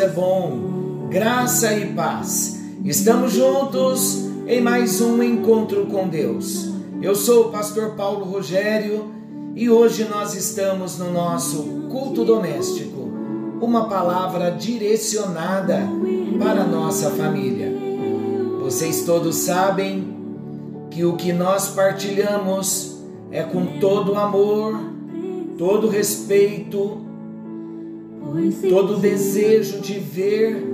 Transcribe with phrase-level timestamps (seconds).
[0.00, 1.08] é bom.
[1.10, 2.58] Graça e paz.
[2.82, 6.70] Estamos juntos em mais um encontro com Deus.
[7.02, 9.12] Eu sou o pastor Paulo Rogério
[9.54, 13.10] e hoje nós estamos no nosso culto doméstico.
[13.60, 15.86] Uma palavra direcionada
[16.38, 17.70] para a nossa família.
[18.62, 20.16] Vocês todos sabem
[20.90, 24.80] que o que nós partilhamos é com todo amor,
[25.58, 27.09] todo respeito,
[28.68, 30.64] todo desejo de ver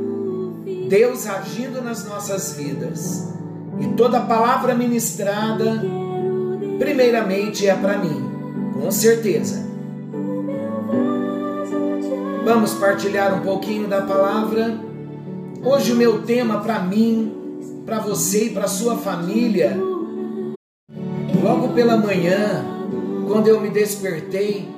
[0.88, 3.32] Deus agindo nas nossas vidas.
[3.80, 5.82] E toda palavra ministrada,
[6.78, 8.24] primeiramente é para mim,
[8.72, 9.66] com certeza.
[12.44, 14.78] Vamos partilhar um pouquinho da palavra.
[15.64, 17.32] Hoje o meu tema para mim,
[17.84, 19.76] para você e para sua família,
[21.42, 22.64] logo pela manhã,
[23.26, 24.75] quando eu me despertei,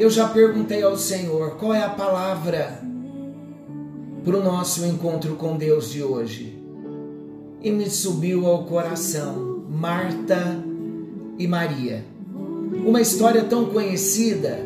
[0.00, 2.80] eu já perguntei ao Senhor qual é a palavra
[4.24, 6.58] para o nosso encontro com Deus de hoje.
[7.60, 10.64] E me subiu ao coração Marta
[11.38, 12.02] e Maria.
[12.82, 14.60] Uma história tão conhecida.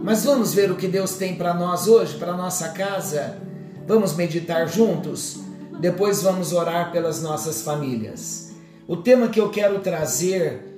[0.00, 3.36] Mas vamos ver o que Deus tem para nós hoje, para nossa casa.
[3.84, 5.40] Vamos meditar juntos.
[5.80, 8.52] Depois vamos orar pelas nossas famílias.
[8.86, 10.69] O tema que eu quero trazer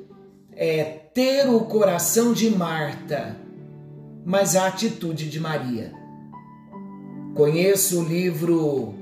[0.55, 3.37] é ter o coração de Marta,
[4.25, 5.93] mas a atitude de Maria.
[7.35, 8.95] Conheço o livro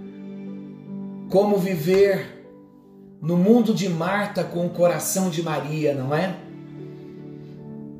[1.29, 2.41] Como Viver
[3.21, 6.37] no Mundo de Marta com o Coração de Maria, não é?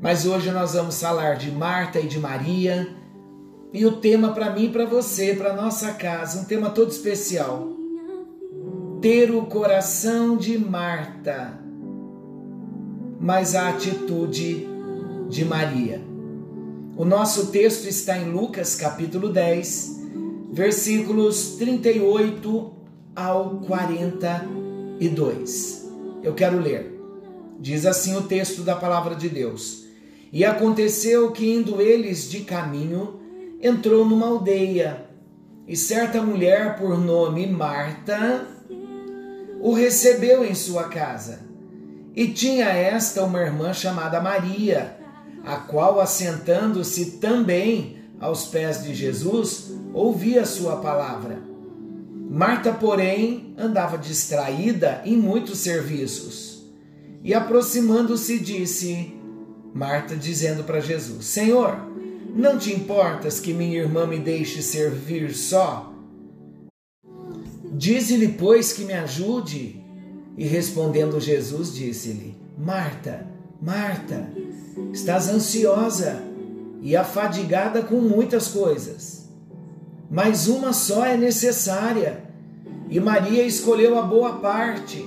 [0.01, 2.87] Mas hoje nós vamos falar de Marta e de Maria
[3.71, 7.69] e o tema para mim para você, para nossa casa, um tema todo especial.
[8.99, 11.60] Ter o coração de Marta,
[13.21, 14.67] mas a atitude
[15.29, 16.01] de Maria.
[16.97, 20.01] O nosso texto está em Lucas capítulo 10,
[20.51, 22.73] versículos 38
[23.15, 25.87] ao 42.
[26.23, 26.99] Eu quero ler.
[27.59, 29.85] Diz assim o texto da palavra de Deus:
[30.33, 33.19] E aconteceu que, indo eles de caminho,
[33.61, 35.05] entrou numa aldeia,
[35.67, 38.47] e certa mulher, por nome Marta,
[39.59, 41.50] o recebeu em sua casa.
[42.15, 44.97] E tinha esta uma irmã chamada Maria,
[45.45, 51.41] a qual, assentando-se também aos pés de Jesus, ouvia a sua palavra.
[52.29, 56.65] Marta, porém, andava distraída em muitos serviços.
[57.23, 59.13] E aproximando-se, disse:
[59.73, 61.75] Marta, dizendo para Jesus: Senhor,
[62.35, 65.93] não te importas que minha irmã me deixe servir só?
[67.73, 69.80] Dize-lhe, pois, que me ajude.
[70.41, 73.27] E respondendo Jesus, disse-lhe: Marta,
[73.61, 74.27] Marta,
[74.91, 76.19] estás ansiosa
[76.81, 79.29] e afadigada com muitas coisas,
[80.09, 82.23] mas uma só é necessária.
[82.89, 85.05] E Maria escolheu a boa parte,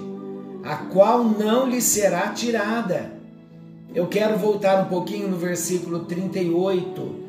[0.62, 3.18] a qual não lhe será tirada.
[3.92, 7.24] Eu quero voltar um pouquinho no versículo 38.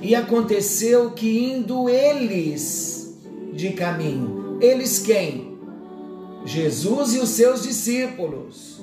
[0.00, 3.18] E aconteceu que indo eles
[3.52, 5.47] de caminho, eles quem?
[6.48, 8.80] Jesus e os seus discípulos.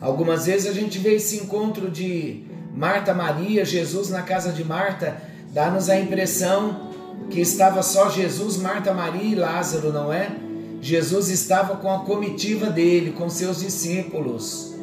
[0.00, 2.44] Algumas vezes a gente vê esse encontro de
[2.74, 5.20] Marta, Maria, Jesus na casa de Marta,
[5.52, 6.90] dá-nos a impressão
[7.30, 10.30] que estava só Jesus, Marta, Maria e Lázaro, não é?
[10.80, 14.74] Jesus estava com a comitiva dele, com seus discípulos.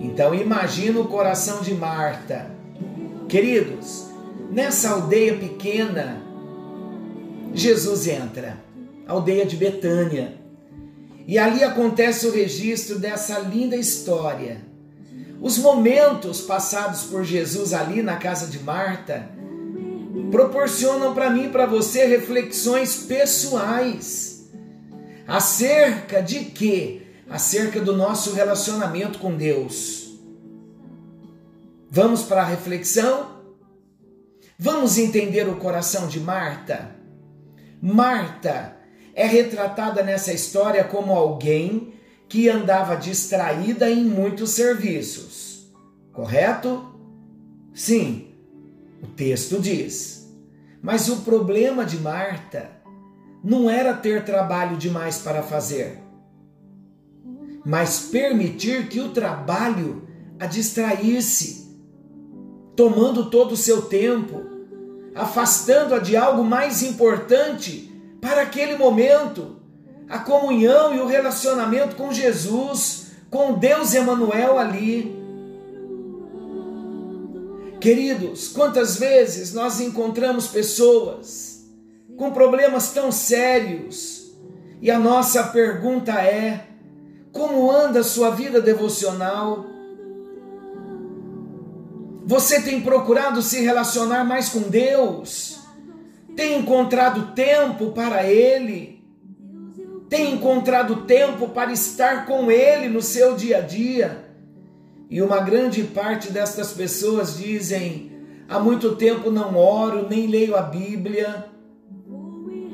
[0.00, 2.52] Então imagina o coração de Marta.
[3.28, 4.06] Queridos,
[4.48, 6.22] nessa aldeia pequena,
[7.52, 8.58] Jesus entra,
[9.08, 10.37] aldeia de Betânia.
[11.28, 14.62] E ali acontece o registro dessa linda história.
[15.42, 19.28] Os momentos passados por Jesus ali na casa de Marta
[20.30, 24.48] proporcionam para mim e para você reflexões pessoais
[25.26, 27.02] acerca de quê?
[27.28, 30.18] Acerca do nosso relacionamento com Deus.
[31.90, 33.36] Vamos para a reflexão?
[34.58, 36.96] Vamos entender o coração de Marta?
[37.82, 38.77] Marta
[39.18, 41.92] é retratada nessa história como alguém
[42.28, 45.68] que andava distraída em muitos serviços.
[46.12, 46.94] Correto?
[47.74, 48.28] Sim,
[49.02, 50.32] o texto diz.
[50.80, 52.70] Mas o problema de Marta
[53.42, 55.98] não era ter trabalho demais para fazer,
[57.66, 60.06] mas permitir que o trabalho
[60.38, 61.76] a distraísse,
[62.76, 64.44] tomando todo o seu tempo,
[65.12, 67.87] afastando-a de algo mais importante
[68.20, 69.56] para aquele momento
[70.08, 75.16] a comunhão e o relacionamento com Jesus, com Deus Emanuel ali.
[77.80, 81.64] Queridos, quantas vezes nós encontramos pessoas
[82.16, 84.32] com problemas tão sérios
[84.80, 86.66] e a nossa pergunta é:
[87.32, 89.66] como anda a sua vida devocional?
[92.24, 95.57] Você tem procurado se relacionar mais com Deus?
[96.38, 98.98] Tem encontrado tempo para Ele?
[100.08, 104.24] tem encontrado tempo para estar com Ele no seu dia a dia.
[105.10, 108.12] E uma grande parte destas pessoas dizem:
[108.48, 111.46] há muito tempo não oro, nem leio a Bíblia.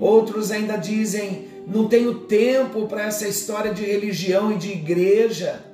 [0.01, 5.65] Outros ainda dizem: não tenho tempo para essa história de religião e de igreja.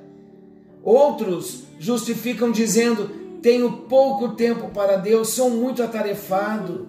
[0.83, 3.09] Outros justificam dizendo:
[3.41, 6.87] tenho pouco tempo para Deus, sou muito atarefado.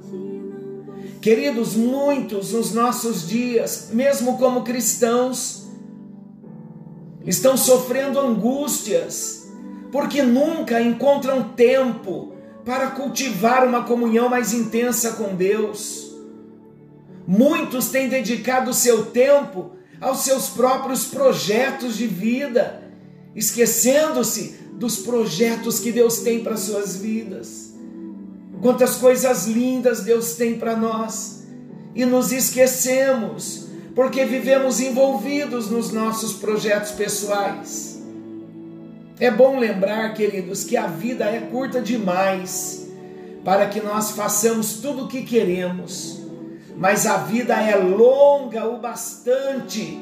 [1.23, 5.69] Queridos, muitos nos nossos dias, mesmo como cristãos,
[7.25, 9.49] estão sofrendo angústias,
[9.93, 12.33] porque nunca encontram tempo
[12.65, 16.13] para cultivar uma comunhão mais intensa com Deus.
[17.25, 22.83] Muitos têm dedicado seu tempo aos seus próprios projetos de vida,
[23.33, 27.72] esquecendo-se dos projetos que Deus tem para suas vidas.
[28.62, 31.43] Quantas coisas lindas Deus tem para nós
[31.97, 38.00] e nos esquecemos porque vivemos envolvidos nos nossos projetos pessoais.
[39.19, 42.88] É bom lembrar, queridos, que a vida é curta demais
[43.44, 46.20] para que nós façamos tudo o que queremos,
[46.76, 50.00] mas a vida é longa o bastante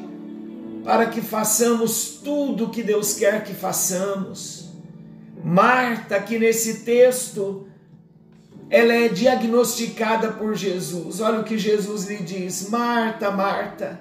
[0.83, 4.69] para que façamos tudo o que Deus quer que façamos.
[5.43, 7.67] Marta, aqui nesse texto,
[8.71, 11.19] ela é diagnosticada por Jesus.
[11.19, 13.99] Olha o que Jesus lhe diz: Marta, Marta,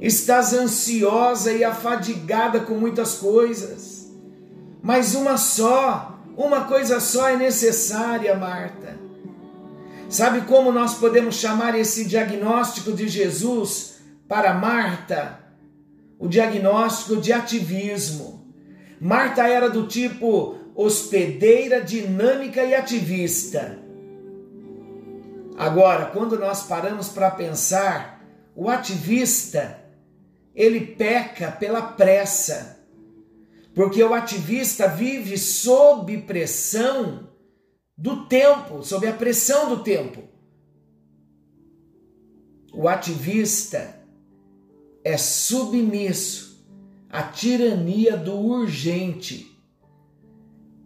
[0.00, 4.08] estás ansiosa e afadigada com muitas coisas,
[4.80, 8.96] mas uma só, uma coisa só é necessária, Marta.
[10.08, 13.96] Sabe como nós podemos chamar esse diagnóstico de Jesus
[14.28, 15.40] para Marta?
[16.16, 18.46] O diagnóstico de ativismo.
[19.00, 23.78] Marta era do tipo hospedeira, dinâmica e ativista.
[25.56, 28.22] Agora, quando nós paramos para pensar,
[28.54, 29.82] o ativista,
[30.54, 32.76] ele peca pela pressa.
[33.74, 37.30] Porque o ativista vive sob pressão
[37.96, 40.24] do tempo, sob a pressão do tempo.
[42.72, 43.98] O ativista
[45.02, 46.66] é submisso
[47.08, 49.55] à tirania do urgente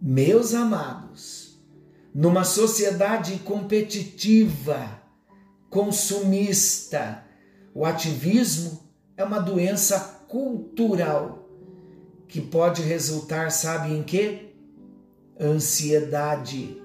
[0.01, 1.61] meus amados,
[2.13, 4.99] numa sociedade competitiva,
[5.69, 7.23] consumista,
[7.73, 8.81] o ativismo
[9.15, 11.47] é uma doença cultural
[12.27, 14.53] que pode resultar, sabe em quê?
[15.39, 16.81] Ansiedade.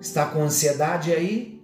[0.00, 1.62] Está com ansiedade aí?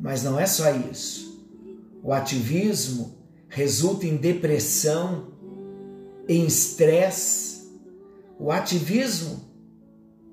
[0.00, 1.46] Mas não é só isso.
[2.02, 3.18] O ativismo
[3.48, 5.32] resulta em depressão,
[6.28, 7.57] em estresse,
[8.38, 9.40] o ativismo,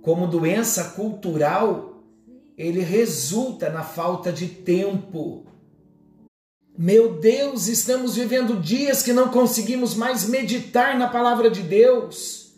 [0.02, 2.04] como doença cultural,
[2.58, 5.46] ele resulta na falta de tempo.
[6.78, 12.54] Meu Deus, estamos vivendo dias que não conseguimos mais meditar na palavra de Deus.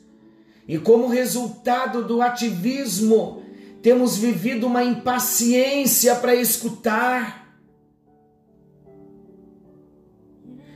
[0.68, 3.44] E como resultado do ativismo,
[3.82, 7.58] temos vivido uma impaciência para escutar.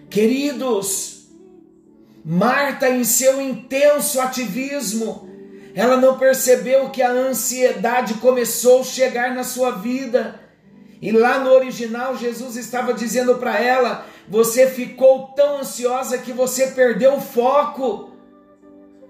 [0.09, 1.20] Queridos,
[2.23, 5.27] Marta, em seu intenso ativismo,
[5.73, 10.39] ela não percebeu que a ansiedade começou a chegar na sua vida.
[11.01, 16.67] E lá no original, Jesus estava dizendo para ela: Você ficou tão ansiosa que você
[16.67, 18.11] perdeu o foco.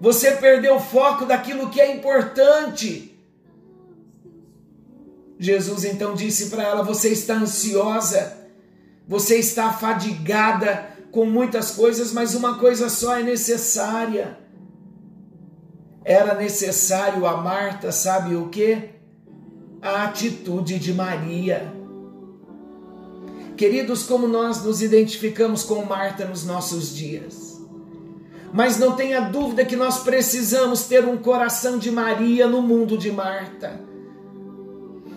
[0.00, 3.12] Você perdeu o foco daquilo que é importante.
[5.38, 8.38] Jesus então disse para ela: Você está ansiosa,
[9.06, 14.38] você está fadigada com muitas coisas, mas uma coisa só é necessária.
[16.02, 18.90] Era necessário a Marta, sabe o que?
[19.82, 21.70] A atitude de Maria.
[23.56, 27.60] Queridos, como nós nos identificamos com Marta nos nossos dias.
[28.50, 33.12] Mas não tenha dúvida que nós precisamos ter um coração de Maria no mundo de
[33.12, 33.78] Marta.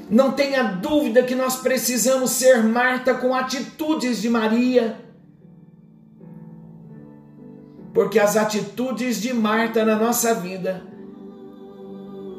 [0.10, 5.05] Não tenha dúvida que nós precisamos ser Marta com atitudes de Maria.
[7.96, 10.86] Porque as atitudes de Marta na nossa vida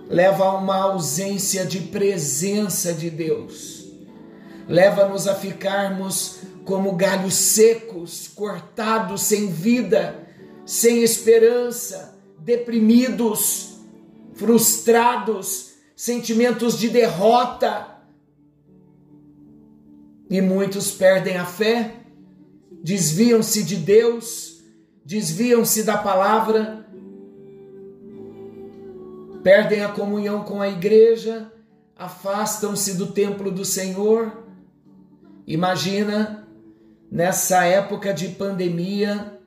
[0.08, 3.76] levam a uma ausência de presença de Deus
[4.68, 10.26] leva-nos a ficarmos como galhos secos, cortados, sem vida,
[10.64, 13.78] sem esperança, deprimidos,
[14.34, 17.94] frustrados, sentimentos de derrota.
[20.28, 21.94] E muitos perdem a fé,
[22.82, 24.45] desviam-se de Deus,
[25.06, 26.84] desviam-se da palavra,
[29.42, 31.50] perdem a comunhão com a igreja,
[31.96, 34.44] afastam-se do templo do Senhor
[35.46, 36.44] Imagina
[37.10, 39.38] nessa época de pandemia,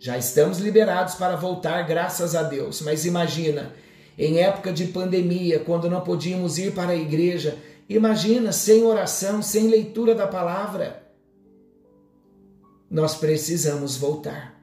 [0.00, 3.72] já estamos liberados para voltar, graças a Deus, mas imagina
[4.18, 7.56] em época de pandemia, quando não podíamos ir para a igreja,
[7.88, 11.04] imagina sem oração, sem leitura da palavra.
[12.90, 14.53] Nós precisamos voltar.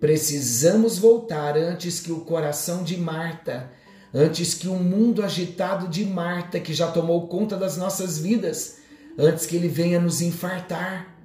[0.00, 3.70] Precisamos voltar antes que o coração de Marta,
[4.12, 8.78] antes que o mundo agitado de Marta, que já tomou conta das nossas vidas,
[9.18, 11.16] antes que ele venha nos infartar,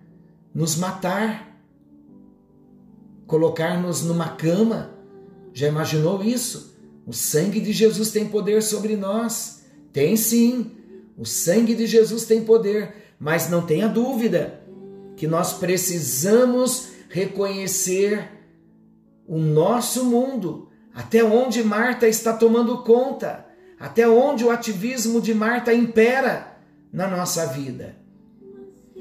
[0.53, 1.59] nos matar,
[3.27, 4.91] colocar-nos numa cama.
[5.53, 6.77] Já imaginou isso?
[7.05, 9.63] O sangue de Jesus tem poder sobre nós.
[9.91, 10.71] Tem sim.
[11.17, 14.61] O sangue de Jesus tem poder, mas não tenha dúvida
[15.15, 18.40] que nós precisamos reconhecer
[19.27, 23.45] o nosso mundo, até onde Marta está tomando conta,
[23.79, 26.57] até onde o ativismo de Marta impera
[26.91, 27.95] na nossa vida.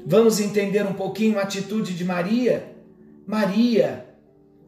[0.05, 2.75] Vamos entender um pouquinho a atitude de Maria?
[3.27, 4.07] Maria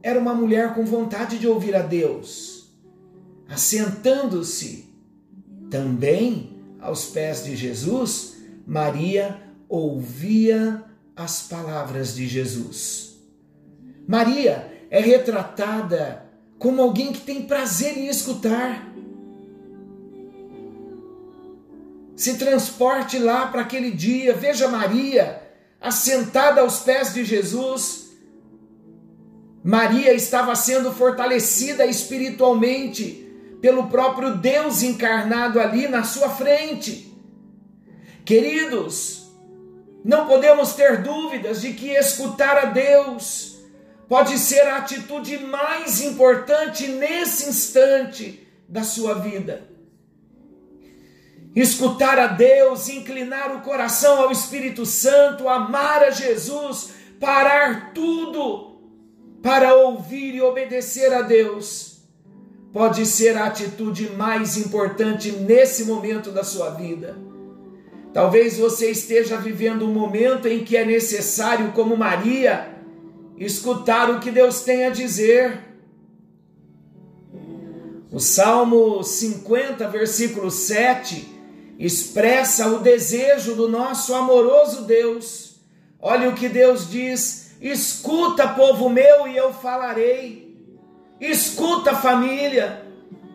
[0.02, 2.70] era uma mulher com vontade de ouvir a Deus,
[3.48, 4.94] assentando-se
[5.70, 10.84] também aos pés de Jesus, Maria ouvia
[11.16, 13.18] as palavras de Jesus.
[14.08, 16.24] Maria é retratada
[16.60, 18.94] como alguém que tem prazer em escutar.
[22.16, 24.34] se transporte lá para aquele dia.
[24.34, 25.42] Veja Maria
[25.82, 28.12] assentada aos pés de Jesus.
[29.64, 33.28] Maria estava sendo fortalecida espiritualmente
[33.62, 37.12] pelo próprio Deus encarnado ali na sua frente.
[38.24, 39.30] Queridos,
[40.06, 43.53] não podemos ter dúvidas de que escutar a Deus
[44.08, 49.74] pode ser a atitude mais importante nesse instante da sua vida
[51.56, 58.82] escutar a Deus, inclinar o coração ao Espírito Santo, amar a Jesus, parar tudo
[59.42, 62.02] para ouvir e obedecer a Deus,
[62.72, 67.18] pode ser a atitude mais importante nesse momento da sua vida.
[68.14, 72.73] Talvez você esteja vivendo um momento em que é necessário, como Maria,
[73.38, 75.60] escutar o que Deus tem a dizer.
[78.12, 81.34] O Salmo 50, versículo 7
[81.80, 85.56] expressa o desejo do nosso amoroso Deus.
[86.00, 90.44] Olha o que Deus diz: escuta, povo meu, e eu falarei.
[91.20, 92.86] Escuta, família,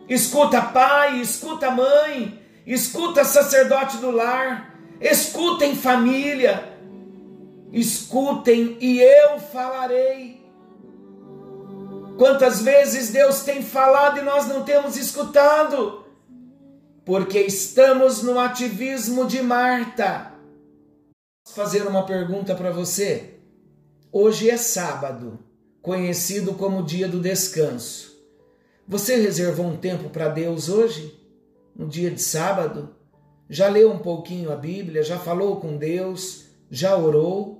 [0.07, 6.68] escuta, pai, escuta, mãe, escuta, sacerdote do lar, escutem, família,
[7.71, 10.39] escutem, e eu falarei.
[12.17, 15.99] Quantas vezes Deus tem falado e nós não temos escutado?
[17.09, 20.31] porque estamos no ativismo de Marta.
[21.43, 23.39] Vou fazer uma pergunta para você.
[24.11, 25.39] Hoje é sábado,
[25.81, 28.15] conhecido como dia do descanso.
[28.87, 31.19] Você reservou um tempo para Deus hoje?
[31.75, 32.95] No dia de sábado?
[33.49, 35.01] Já leu um pouquinho a Bíblia?
[35.01, 36.45] Já falou com Deus?
[36.69, 37.58] Já orou?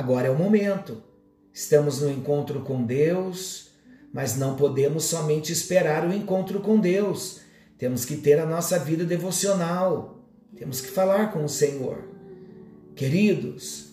[0.00, 1.02] Agora é o momento.
[1.52, 3.70] Estamos no encontro com Deus
[4.12, 7.40] mas não podemos somente esperar o encontro com Deus.
[7.78, 10.18] Temos que ter a nossa vida devocional.
[10.56, 12.08] Temos que falar com o Senhor.
[12.94, 13.92] Queridos,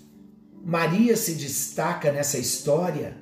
[0.66, 3.16] Maria se destaca nessa história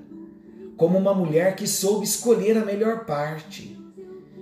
[0.77, 3.77] como uma mulher que soube escolher a melhor parte.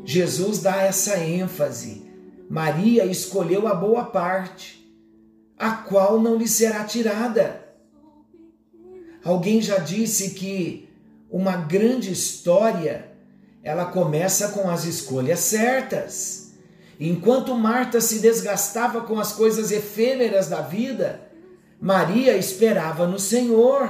[0.05, 2.03] Jesus dá essa ênfase.
[2.49, 4.79] Maria escolheu a boa parte,
[5.57, 7.62] a qual não lhe será tirada.
[9.23, 10.89] Alguém já disse que
[11.29, 13.11] uma grande história,
[13.63, 16.53] ela começa com as escolhas certas.
[16.99, 21.21] Enquanto Marta se desgastava com as coisas efêmeras da vida,
[21.81, 23.89] Maria esperava no Senhor.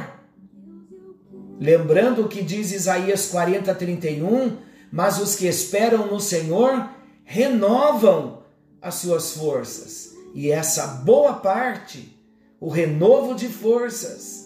[1.60, 4.58] Lembrando o que diz Isaías 40, 31,
[4.92, 6.90] mas os que esperam no Senhor
[7.24, 8.44] renovam
[8.82, 10.14] as suas forças.
[10.34, 12.18] E essa boa parte,
[12.60, 14.43] o renovo de forças,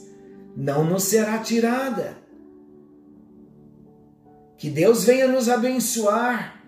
[0.57, 2.17] não nos será tirada.
[4.57, 6.63] Que Deus venha nos abençoar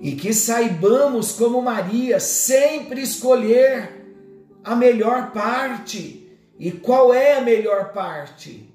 [0.00, 4.16] e que saibamos, como Maria, sempre escolher
[4.64, 6.26] a melhor parte.
[6.58, 8.72] E qual é a melhor parte?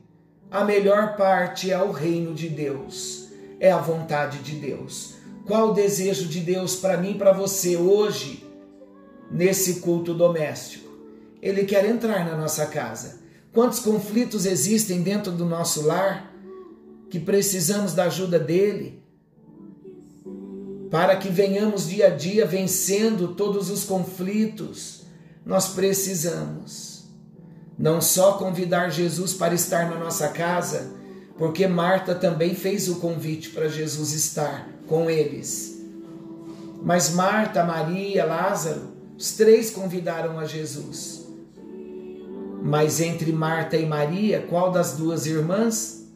[0.52, 5.16] A melhor parte é o reino de Deus, é a vontade de Deus.
[5.48, 8.48] Qual o desejo de Deus para mim e para você hoje,
[9.32, 10.92] nesse culto doméstico?
[11.42, 13.21] Ele quer entrar na nossa casa.
[13.54, 16.34] Quantos conflitos existem dentro do nosso lar
[17.10, 19.04] que precisamos da ajuda dele
[20.90, 25.02] para que venhamos dia a dia vencendo todos os conflitos?
[25.46, 27.04] Nós precisamos
[27.78, 30.94] não só convidar Jesus para estar na nossa casa,
[31.38, 35.82] porque Marta também fez o convite para Jesus estar com eles.
[36.84, 41.22] Mas Marta, Maria, Lázaro, os três convidaram a Jesus.
[42.62, 46.08] Mas entre Marta e Maria, qual das duas irmãs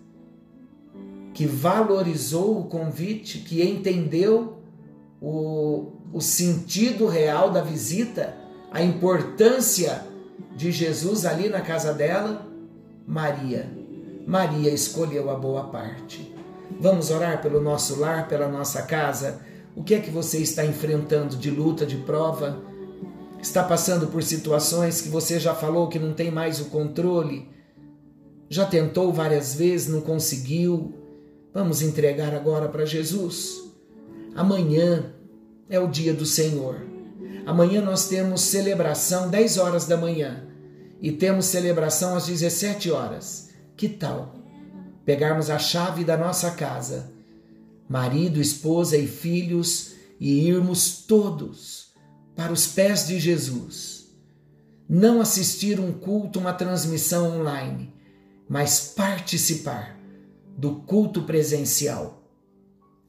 [1.33, 4.59] que valorizou o convite, que entendeu
[5.19, 8.37] o, o sentido real da visita,
[8.71, 10.05] a importância
[10.55, 12.47] de Jesus ali na casa dela?
[13.07, 13.69] Maria.
[14.25, 16.33] Maria escolheu a boa parte.
[16.79, 19.41] Vamos orar pelo nosso lar, pela nossa casa.
[19.75, 22.61] O que é que você está enfrentando de luta, de prova?
[23.45, 27.47] Está passando por situações que você já falou que não tem mais o controle?
[28.49, 30.95] Já tentou várias vezes, não conseguiu?
[31.53, 33.71] Vamos entregar agora para Jesus.
[34.35, 35.13] Amanhã
[35.69, 36.87] é o dia do Senhor.
[37.45, 40.47] Amanhã nós temos celebração 10 horas da manhã
[40.99, 43.51] e temos celebração às 17 horas.
[43.77, 44.33] Que tal
[45.05, 47.12] pegarmos a chave da nossa casa,
[47.88, 51.85] marido, esposa e filhos, e irmos todos
[52.36, 54.08] para os pés de Jesus?
[54.88, 57.93] Não assistir um culto, uma transmissão online,
[58.48, 59.98] mas participar
[60.58, 62.24] do culto presencial.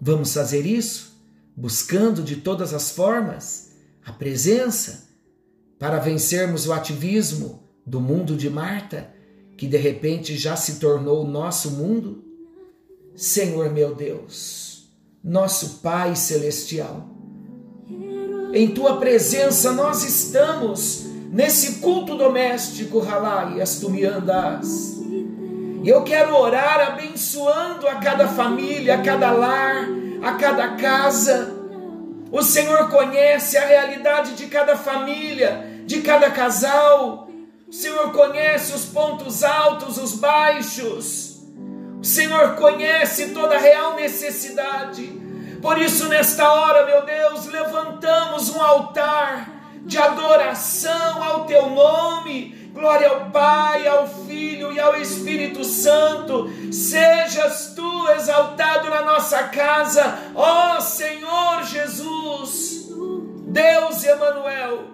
[0.00, 1.20] Vamos fazer isso?
[1.56, 3.72] Buscando de todas as formas
[4.04, 5.08] a presença
[5.78, 9.12] para vencermos o ativismo do mundo de Marta,
[9.56, 12.24] que de repente já se tornou o nosso mundo?
[13.14, 14.90] Senhor meu Deus,
[15.22, 17.15] nosso Pai celestial,
[18.56, 24.96] em tua presença nós estamos nesse culto doméstico, Ralai, as tu me andas.
[25.82, 29.86] E eu quero orar abençoando a cada família, a cada lar,
[30.22, 31.54] a cada casa.
[32.32, 37.28] O Senhor conhece a realidade de cada família, de cada casal.
[37.68, 41.42] O Senhor conhece os pontos altos, os baixos.
[42.00, 45.15] O Senhor conhece toda a real necessidade.
[45.66, 49.48] Por isso, nesta hora, meu Deus, levantamos um altar
[49.80, 56.48] de adoração ao teu nome Glória ao Pai, ao Filho e ao Espírito Santo.
[56.72, 62.88] Sejas tu exaltado na nossa casa, ó Senhor Jesus.
[63.48, 64.84] Deus Emanuel,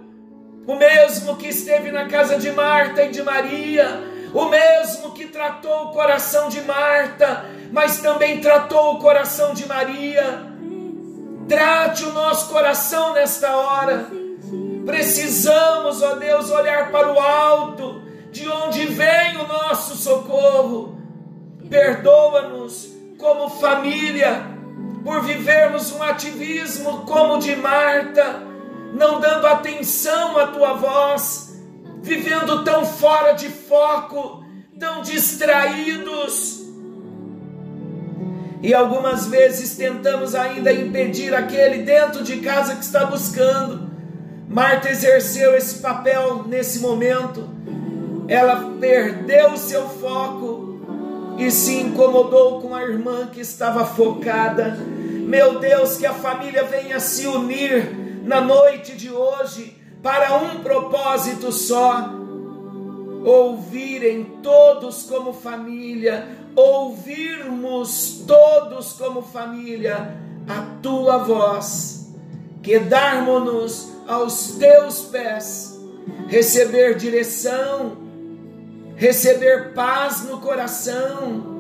[0.66, 4.00] o mesmo que esteve na casa de Marta e de Maria,
[4.32, 10.50] o mesmo que tratou o coração de Marta, mas também tratou o coração de Maria.
[11.48, 14.22] Trate o nosso coração nesta hora
[14.84, 18.02] Precisamos, ó Deus, olhar para o alto,
[18.32, 20.98] de onde vem o nosso socorro.
[21.70, 24.44] Perdoa-nos como família
[25.04, 28.42] por vivermos um ativismo como o de Marta,
[28.92, 31.62] não dando atenção à tua voz,
[32.02, 34.44] vivendo tão fora de foco,
[34.78, 36.61] tão distraídos.
[38.62, 43.92] E algumas vezes tentamos ainda impedir aquele dentro de casa que está buscando
[44.52, 47.48] Marta exerceu esse papel nesse momento.
[48.28, 54.76] Ela perdeu o seu foco e se incomodou com a irmã que estava focada.
[55.26, 61.50] Meu Deus, que a família venha se unir na noite de hoje para um propósito
[61.50, 62.12] só:
[63.24, 70.16] ouvirem todos como família, ouvirmos todos como família
[70.48, 72.08] a tua voz,
[72.62, 75.80] quedarmos-nos aos teus pés,
[76.28, 77.96] receber direção,
[78.96, 81.52] receber paz no coração,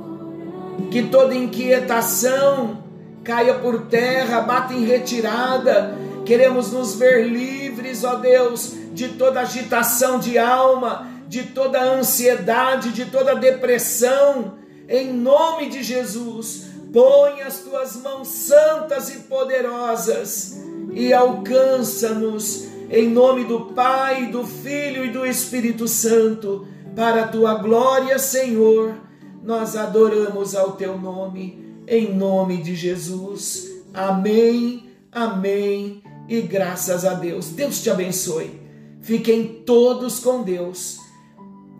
[0.90, 2.82] que toda inquietação,
[3.22, 5.96] caia por terra, bata em retirada.
[6.24, 13.06] Queremos nos ver livres, ó Deus, de toda agitação de alma, de toda ansiedade, de
[13.06, 14.58] toda depressão.
[14.86, 20.58] Em nome de Jesus, põe as tuas mãos santas e poderosas
[20.92, 27.54] e alcança-nos em nome do Pai, do Filho e do Espírito Santo, para a tua
[27.54, 28.94] glória, Senhor.
[29.42, 33.70] Nós adoramos ao teu nome, em nome de Jesus.
[33.94, 37.48] Amém, amém e graças a Deus.
[37.48, 38.60] Deus te abençoe.
[39.00, 41.00] Fiquem todos com Deus.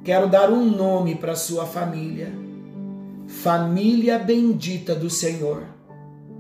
[0.04, 2.32] Quero dar um nome para sua família.
[3.28, 5.62] Família bendita do Senhor.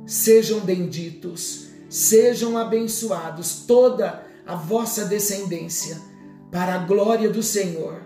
[0.04, 5.96] Sejam benditos, sejam abençoados toda a vossa descendência,
[6.50, 8.02] para a glória do Senhor.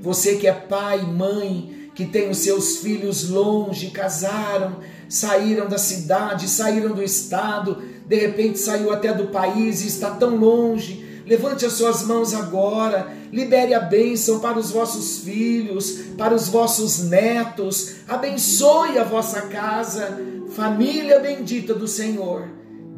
[0.00, 4.78] Você que é pai, mãe, que tem os seus filhos longe, casaram,
[5.08, 10.36] saíram da cidade, saíram do estado, de repente saiu até do país e está tão
[10.36, 11.13] longe.
[11.26, 17.04] Levante as suas mãos agora, libere a bênção para os vossos filhos, para os vossos
[17.04, 20.18] netos, abençoe a vossa casa,
[20.50, 22.48] família bendita do Senhor.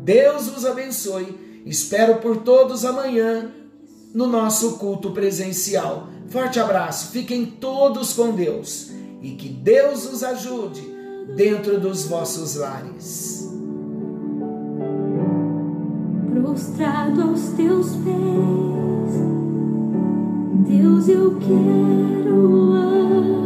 [0.02, 3.50] Deus vos abençoe Espero por todos amanhã
[4.14, 6.08] no nosso culto presencial.
[6.28, 10.80] Forte abraço, fiquem todos com Deus e que Deus os ajude
[11.34, 13.45] dentro dos vossos lares
[16.42, 19.12] prostrado aos teus pés.
[20.68, 23.45] Deus, eu quero amar.